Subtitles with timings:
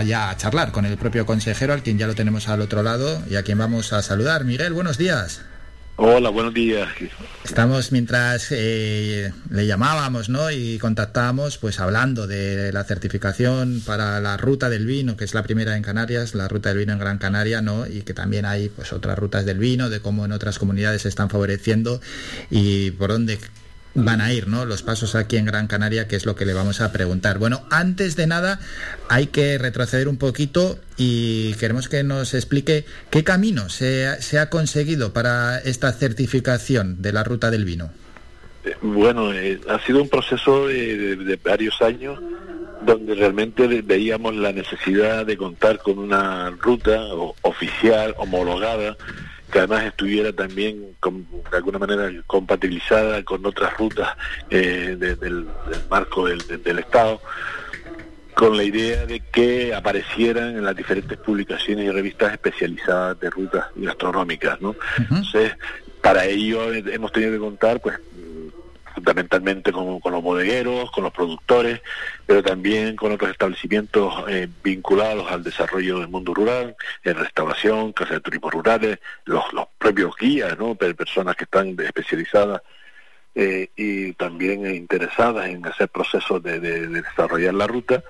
[0.00, 3.22] ya a charlar con el propio consejero, al quien ya lo tenemos al otro lado
[3.28, 4.46] y a quien vamos a saludar.
[4.46, 5.42] Miguel, buenos días.
[5.96, 6.88] Hola, buenos días.
[7.44, 10.50] Estamos mientras eh, le llamábamos ¿no?
[10.50, 15.42] y contactábamos, pues hablando de la certificación para la ruta del vino, que es la
[15.42, 17.86] primera en Canarias, la ruta del vino en Gran Canaria, ¿no?
[17.86, 21.08] y que también hay pues otras rutas del vino, de cómo en otras comunidades se
[21.10, 22.00] están favoreciendo
[22.50, 23.38] y por dónde
[23.94, 24.64] van a ir, ¿no?
[24.64, 27.38] Los pasos aquí en Gran Canaria, que es lo que le vamos a preguntar.
[27.38, 28.60] Bueno, antes de nada
[29.08, 35.12] hay que retroceder un poquito y queremos que nos explique qué camino se ha, conseguido
[35.12, 37.90] para esta certificación de la ruta del vino.
[38.64, 42.18] Eh, bueno, eh, ha sido un proceso de, varios años
[42.84, 47.00] donde realmente veíamos la necesidad de contar con una ruta
[47.42, 48.96] oficial, homologada,
[49.52, 54.08] que además estuviera también de alguna manera compatibilizada con otras rutas
[54.48, 55.46] eh, del,
[55.90, 57.20] marco del, Estado,
[58.34, 63.66] con la idea de que aparecieran en las diferentes publicaciones y revistas especializadas de rutas
[63.76, 64.58] gastronómicas.
[64.62, 64.74] ¿no?
[64.96, 65.52] Entonces,
[66.00, 67.98] para ello hemos tenido que contar pues
[69.02, 71.80] fundamentalmente con, los bodegueros, con los productores,
[72.24, 78.14] pero también con otros establecimientos eh, vinculados al desarrollo del mundo rural, en restauración, casas
[78.14, 79.44] de turismo rurales, los,
[79.76, 80.76] propios guías, ¿no?
[80.76, 82.62] personas que están especializadas
[83.34, 88.04] eh, y también interesadas en hacer procesos de, desarrollar la ruta,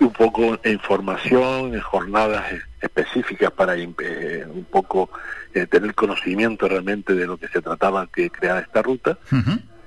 [0.00, 5.08] un poco de información, en jornadas específicas para eh, un poco
[5.52, 9.18] tener conocimiento realmente de lo que se trataba de crear esta ruta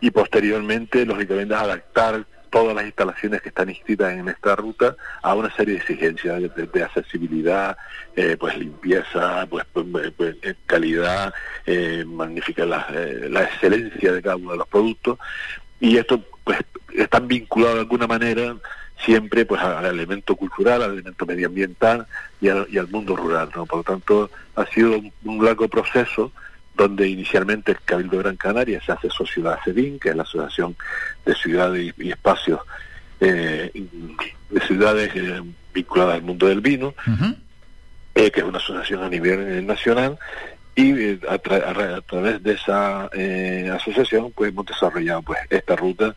[0.04, 5.50] y posteriormente, lógicamente, adaptar todas las instalaciones que están inscritas en esta ruta a una
[5.56, 7.78] serie de exigencias de, accesibilidad,
[8.14, 11.34] eh, pues limpieza, pues, pues, pues eh, calidad,
[11.66, 12.86] eh, magnificar la,
[13.30, 15.20] la, excelencia de cada uno de los productos
[15.80, 16.60] y esto pues
[16.94, 18.58] están vinculados de alguna manera
[19.06, 22.08] siempre pues al elemento cultural, al elemento medioambiental
[22.42, 23.66] y al, y al mundo rural, ¿no?
[23.66, 26.34] Por lo tanto ha sido un largo proceso
[26.76, 30.76] donde inicialmente el Cabildo de Gran Canaria se hace sociedad CEDIN, que es la Asociación
[31.26, 32.62] de Ciudades y, Espacios
[33.20, 33.72] eh,
[34.50, 35.42] de Ciudades eh,
[35.74, 36.94] vinculadas al mundo del vino,
[38.16, 40.18] eh, que es una asociación a nivel nacional,
[40.76, 43.06] y a, través de esa
[43.76, 46.16] asociación pues hemos desarrollado pues esta ruta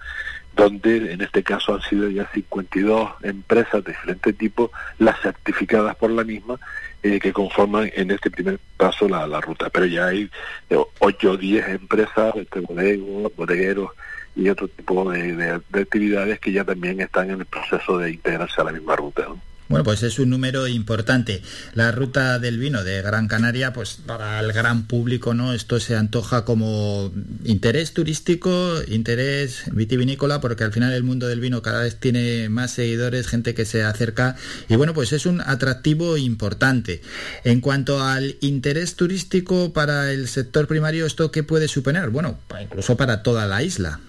[0.56, 6.10] donde en este caso han sido ya 52 empresas de diferente tipo las certificadas por
[6.10, 6.58] la misma
[7.02, 9.68] eh, que conforman en este primer paso la, la ruta.
[9.68, 10.30] Pero ya hay
[10.70, 13.90] 8 eh, o 10 empresas, este, bodegueros, bodegueros
[14.34, 18.60] y otro tipo de, de, actividades que ya también están en el proceso de integrarse
[18.60, 19.26] a la misma ruta.
[19.68, 21.42] Bueno, pues es un número importante.
[21.74, 25.52] La ruta del vino de Gran Canaria, pues para el gran público, ¿no?
[25.52, 27.12] Esto se antoja como
[27.44, 32.70] interés turístico, interés vitivinícola, porque al final el mundo del vino cada vez tiene más
[32.70, 34.36] seguidores, gente que se acerca,
[34.68, 37.02] y bueno, pues es un atractivo importante.
[37.42, 42.10] En cuanto al interés turístico para el sector primario, ¿esto qué puede suponer?
[42.10, 44.00] Bueno, incluso para toda la isla.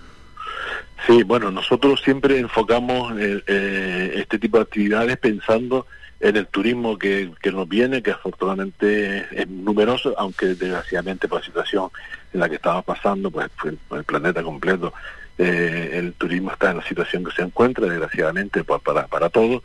[1.08, 5.88] Sí, bueno, nosotros siempre enfocamos eh, eh, este tipo de actividades pensando
[6.20, 11.46] en el turismo que, que nos viene, que afortunadamente es numeroso, aunque desgraciadamente por la
[11.46, 11.90] situación
[12.34, 14.92] en la que estamos pasando, pues, el planeta completo,
[15.38, 19.64] eh, el turismo está en la situación que se encuentra, desgraciadamente pues, para, para todos,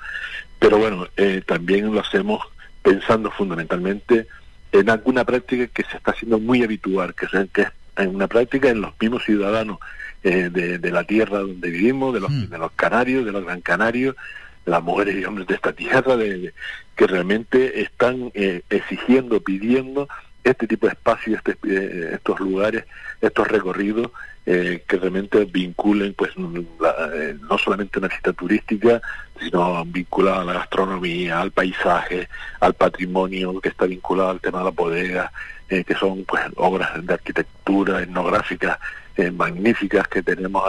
[0.61, 1.09] pero bueno,
[1.45, 2.41] también lo hacemos
[2.83, 4.29] pensando fundamentalmente
[4.71, 8.27] en alguna práctica que se está haciendo muy habitual, que es, que es en una
[8.27, 9.79] práctica en los mismos ciudadanos
[10.23, 12.47] eh, de, la tierra donde vivimos, de los, mm.
[12.47, 14.17] de los canarios, de los gran canarios,
[14.65, 16.53] de las mujeres y hombres de esta tierra, de,
[16.97, 20.09] que realmente están eh, exigiendo, pidiendo
[20.45, 22.85] este tipo de espacios, este, eh, estos lugares,
[23.21, 24.11] estos recorridos
[24.45, 29.01] que realmente vinculen pues no solamente una visita turística,
[29.39, 32.29] sino vinculada a la gastronomía, al paisaje,
[32.61, 35.33] al patrimonio que está vinculado al tema de la bodega,
[35.69, 38.79] que son pues obras de arquitectura etnográfica
[39.15, 40.65] eh, magníficas que tenemos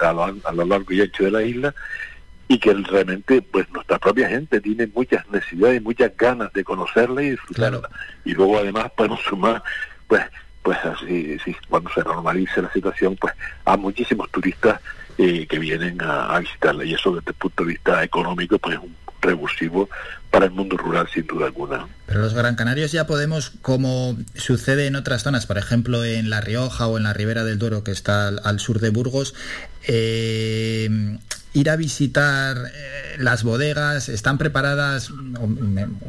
[0.00, 0.12] a,
[0.52, 1.74] lo, largo y ancho de la isla
[2.48, 7.22] y que realmente pues nuestra propia gente tiene muchas necesidades y muchas ganas de conocerla
[7.22, 7.88] y disfrutarla.
[8.24, 9.62] Y luego además podemos sumar
[10.08, 10.24] pues
[10.64, 11.36] pues así,
[11.68, 13.34] cuando se normalice la situación pues
[13.66, 14.80] a muchísimos turistas
[15.18, 18.82] eh, que vienen a, visitarla y eso desde el punto de vista económico pues es
[18.82, 19.90] un revulsivo
[20.30, 21.86] para el mundo rural sin duda alguna.
[22.06, 26.40] Pero los Gran Canarios ya podemos, como sucede en otras zonas, por ejemplo en La
[26.40, 29.34] Rioja o en la Ribera del Duero, que está al, sur de Burgos,
[29.86, 31.18] eh,
[31.54, 35.10] ir a visitar eh, las bodegas, están preparadas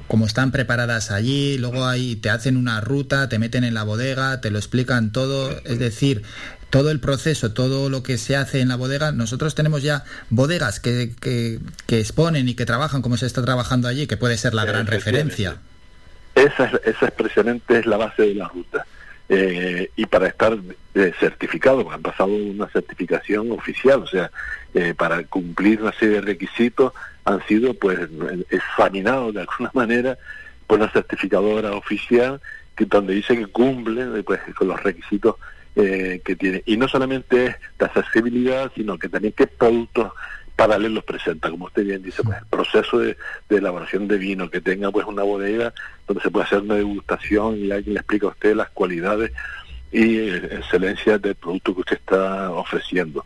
[0.08, 4.42] como están preparadas allí, luego ahí te hacen una ruta, te meten en la bodega,
[4.42, 6.24] te lo explican todo, es decir,
[6.72, 10.80] todo el proceso, todo lo que se hace en la bodega, nosotros tenemos ya bodegas
[10.80, 11.60] que, que,
[12.00, 15.58] exponen y que trabajan como se está trabajando allí, que puede ser la gran referencia.
[16.34, 18.86] Esa, esa expresionante es la base de la ruta.
[19.28, 20.56] Eh, y para estar
[20.94, 24.30] eh, certificado, han pasado una certificación oficial, o sea,
[24.74, 26.94] eh, para cumplir una serie de requisitos
[27.24, 28.00] han sido pues
[28.52, 30.18] examinados de alguna manera
[30.68, 32.40] por una certificadora oficial
[32.76, 35.36] que donde dice que cumple pues, con los requisitos
[35.76, 36.64] que tiene.
[36.66, 40.14] Y no solamente es de accesibilidad, sino que también qué productos
[40.56, 43.18] paralelos presenta, como usted bien dice, pues el proceso de,
[43.50, 45.74] elaboración de vino, que tenga pues una bodega
[46.08, 49.32] donde se puede hacer una degustación y alguien le explica a usted las cualidades
[49.92, 53.26] y eh, excelencia del producto que usted está ofreciendo.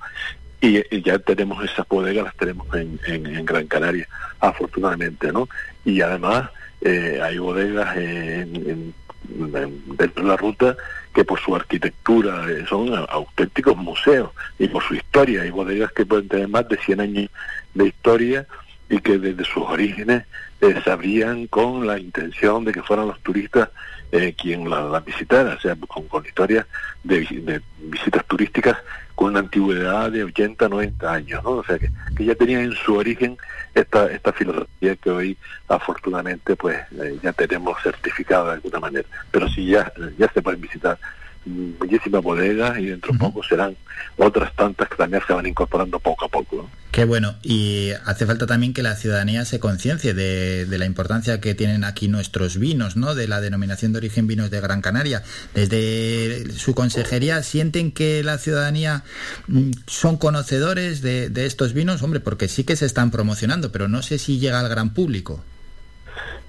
[0.61, 4.07] Y, ya tenemos esas bodegas, las tenemos en, en, Gran Canaria,
[4.41, 5.47] afortunadamente, ¿no?
[5.85, 6.49] Y además
[6.81, 8.93] eh, hay bodegas en,
[9.23, 10.75] dentro de la ruta
[11.13, 15.41] que por su arquitectura eh, son auténticos museos y por su historia.
[15.41, 17.29] Hay bodegas que pueden tener más de 100 años
[17.73, 18.45] de historia
[18.89, 20.25] y que desde sus orígenes
[20.61, 23.69] eh, se abrían con la intención de que fueran los turistas
[24.11, 26.65] eh, quien las visitara, o sea, con, con historias
[27.03, 28.77] de, de, visitas turísticas
[29.13, 31.51] con una antigüedad de 80, 90 años, ¿no?
[31.51, 33.37] O sea, que, que ya tenían en su origen
[33.81, 35.37] esta, esta filosofía que hoy
[35.67, 39.07] afortunadamente pues eh, ya tenemos certificada de alguna manera.
[39.31, 40.97] Pero sí ya, ya se pueden visitar
[41.45, 43.75] bellísimas bodegas y dentro de poco serán
[44.17, 46.69] otras tantas que también se van incorporando poco a poco.
[46.91, 51.53] Qué bueno, y hace falta también que la ciudadanía se conciencie de, la importancia que
[51.53, 53.13] tienen aquí nuestros vinos, ¿no?
[53.15, 55.23] De la denominación de origen vinos de Gran Canaria.
[55.53, 59.03] Desde su consejería, ¿sienten que la ciudadanía
[59.47, 62.01] mm, son conocedores de, de estos vinos?
[62.01, 65.43] Hombre, porque sí que se están promocionando, pero no sé si llega al gran público.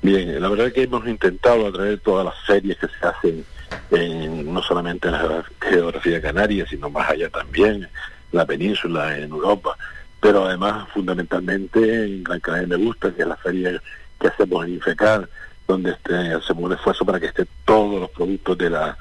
[0.03, 3.07] Bien, la verdad es que hemos intentado a través de todas las series que se
[3.07, 3.45] hacen
[3.91, 7.89] en, no solamente en la geografía canaria, sino más allá también,
[8.33, 9.77] la península, en Europa,
[10.21, 13.83] pero además fundamentalmente en Gran Canaria me gusta, que es la feria
[14.21, 15.29] que hacemos en Infecar,
[15.67, 18.97] donde este, hacemos un esfuerzo para que estén todos los productos de la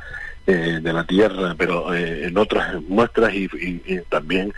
[0.47, 3.47] eh, de la tierra, pero eh, en otras muestras y,
[4.09, 4.51] también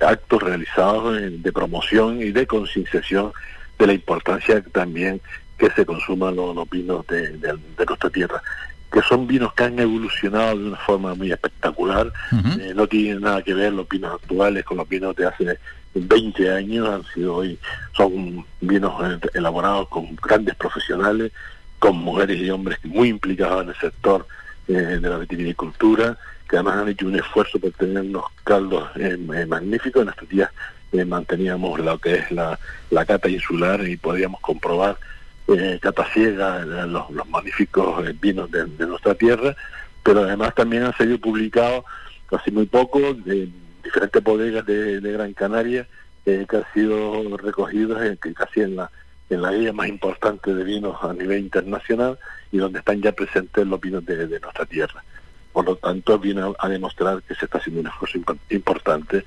[0.00, 3.30] actos realizados de promoción y de concienciación
[3.78, 5.20] de la importancia también
[5.58, 8.42] que se consuman los, vinos de, nuestra tierra
[8.94, 12.12] que son vinos que han evolucionado de una forma muy espectacular.
[12.60, 15.58] Eh, no tienen nada que ver los vinos actuales con los vinos de hace
[15.94, 16.88] 20 años.
[16.88, 17.58] Han sido hoy,
[17.96, 21.32] son vinos eh, elaborados con grandes profesionales,
[21.80, 24.28] con mujeres y hombres muy implicados en el sector
[24.68, 26.16] eh, de la vitivinicultura,
[26.48, 28.90] que además han hecho un esfuerzo por tener unos caldos
[29.48, 30.02] magníficos.
[30.02, 30.50] En estos días
[31.04, 32.56] manteníamos lo que es la,
[32.90, 34.96] la cata insular y podíamos comprobar
[35.48, 39.54] eh, Catasiega, eh, los, magníficos eh, vinos de, nuestra tierra,
[40.02, 41.84] pero además también han sido publicados
[42.26, 43.48] casi muy poco de
[43.82, 45.86] diferentes bodegas de, Gran Canaria
[46.24, 48.00] eh, que han sido recogidos
[48.34, 48.90] casi en la
[49.30, 52.18] en la guía más importante de vinos a nivel internacional
[52.52, 55.02] y donde están ya presentes los vinos de, nuestra tierra.
[55.52, 58.18] Por lo tanto, viene a, demostrar que se está haciendo un esfuerzo
[58.50, 59.24] importante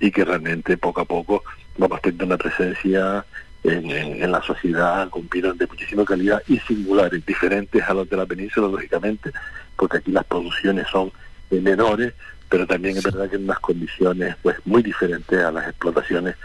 [0.00, 1.44] y que realmente poco a poco
[1.76, 3.24] vamos teniendo una presencia
[3.64, 8.26] en, la sociedad con vinos de muchísima calidad y singulares, diferentes a los de la
[8.26, 9.30] península, lógicamente,
[9.76, 11.10] porque aquí las producciones son
[11.50, 12.12] menores,
[12.48, 16.36] pero también es verdad que en unas condiciones pues muy diferentes a las explotaciones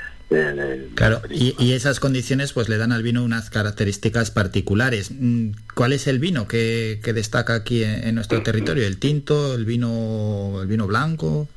[0.95, 5.11] claro, y, esas condiciones pues le dan al vino unas características particulares.
[5.11, 8.85] Mm, ¿Cuál es el vino que, destaca aquí en, nuestro territorio?
[8.85, 11.47] ¿El tinto, el vino, el vino blanco?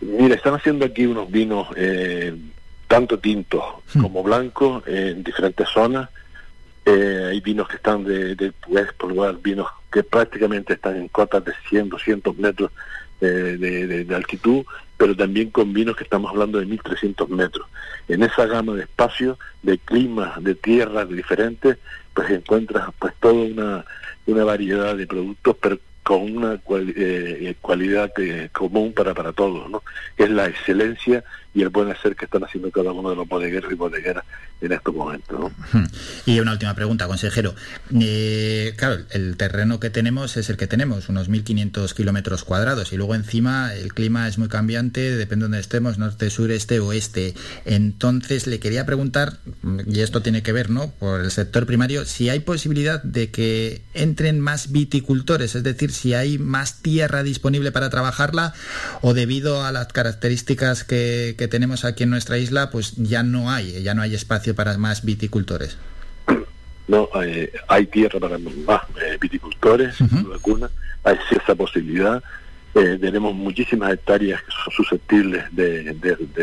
[0.00, 2.34] Mira, están haciendo aquí unos vinos eh,
[2.94, 4.02] tanto tintos hmm.
[4.02, 6.08] como blancos en diferentes zonas.
[6.86, 8.52] Eh, hay vinos que están de, de
[8.96, 12.70] por lugar, vinos que prácticamente están en cotas de 100, 200 metros
[13.20, 14.64] eh, de, altitud,
[14.96, 17.66] pero también con vinos que estamos hablando de 1300 metros.
[18.06, 21.78] En esa gama de espacios, de climas, de tierras diferentes,
[22.12, 23.84] pues encuentras pues toda una,
[24.26, 26.60] una variedad de productos, pero con una
[26.96, 29.82] eh, cualidad que, común para, para todos, ¿no?
[30.16, 31.24] es la excelencia
[31.54, 34.24] y el buen hacer que están haciendo cada uno de los bodegueros y bodegueras
[34.60, 35.52] en estos momentos.
[36.26, 37.54] Y una última pregunta, consejero.
[38.00, 42.96] Eh, claro, el terreno que tenemos es el que tenemos, unos 1.500 kilómetros cuadrados, y
[42.96, 47.34] luego encima el clima es muy cambiante, depende de donde estemos, norte, sur, este, oeste.
[47.64, 49.38] Entonces le quería preguntar,
[49.86, 53.82] y esto tiene que ver, ¿no?, por el sector primario, si hay posibilidad de que
[53.92, 58.54] entren más viticultores, es decir, si hay más tierra disponible para trabajarla,
[59.02, 63.50] o debido a las características que que tenemos aquí en nuestra isla, pues ya no
[63.50, 65.76] hay, ya no hay espacio para más viticultores.
[66.86, 70.68] No, eh, hay tierra para más eh, viticultores, uh
[71.06, 72.22] hay esa posibilidad.
[72.74, 75.96] Eh, tenemos muchísimas hectáreas que son susceptibles de,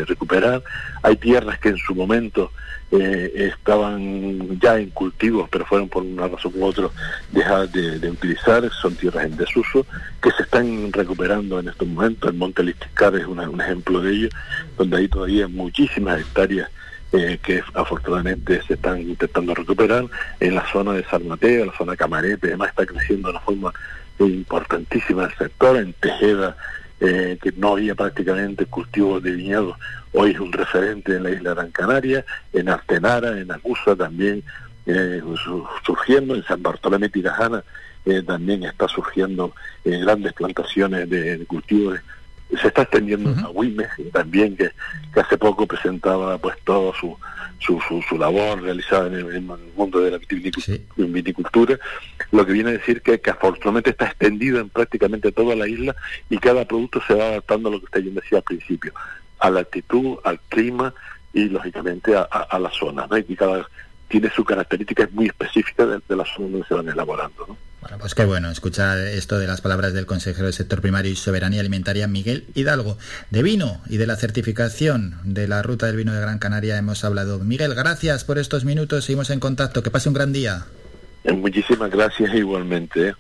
[0.08, 0.64] recuperar.
[1.04, 2.52] Hay tierras que en su momento
[2.92, 6.88] eh, estaban ya en cultivos, pero fueron por una razón u otra
[7.32, 8.70] dejadas de, utilizar.
[8.72, 9.86] Son tierras en desuso
[10.22, 12.30] que se están recuperando en estos momentos.
[12.30, 14.30] El Monte Listicar es un ejemplo de ello,
[14.78, 16.70] donde hay todavía muchísimas hectáreas
[17.12, 20.06] eh, que afortunadamente se están intentando recuperar.
[20.40, 23.42] En la zona de San Mateo, la zona de Camarete, además está creciendo de una
[23.42, 23.74] forma
[24.26, 26.58] importantísima el sector, en Tejeda,
[27.00, 29.78] eh, que no había prácticamente cultivos de viñedos,
[30.14, 34.44] hoy es un referente en la isla Gran Canaria, en Artenara, en Acusa también
[34.86, 35.22] eh,
[35.84, 37.64] surgiendo, en San Bartolomé Tirajana
[38.06, 42.00] eh, también está surgiendo grandes plantaciones de, cultivos
[42.60, 44.72] se está extendiendo a Wimes también que,
[45.14, 47.18] que, hace poco presentaba pues todo su,
[47.62, 50.20] su, su, labor realizada en el, mundo de la
[50.98, 51.80] viticultura,
[52.32, 55.96] lo que viene a decir que, que afortunadamente está extendido en prácticamente toda la isla
[56.30, 58.94] y cada producto se va adaptando a lo que usted decía al principio,
[59.40, 60.94] a la altitud, al clima
[61.34, 63.18] y lógicamente a, a, la zona, ¿no?
[63.18, 63.66] y cada
[64.08, 67.46] tiene su característica muy específica de, de la zona donde se van elaborando.
[67.48, 67.71] ¿no?
[67.82, 71.16] Bueno, pues qué bueno escuchar esto de las palabras del consejero del sector primario y
[71.16, 72.98] soberanía alimentaria, Miguel Hidalgo.
[73.32, 77.04] De vino y de la certificación de la ruta del vino de Gran Canaria hemos
[77.04, 77.40] hablado.
[77.40, 79.06] Miguel, gracias por estos minutos.
[79.06, 79.82] Seguimos en contacto.
[79.82, 80.66] Que pase un gran día.
[81.24, 83.10] Muchísimas gracias igualmente.
[83.10, 83.14] ¿eh?